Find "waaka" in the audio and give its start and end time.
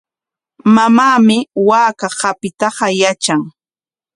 1.67-2.07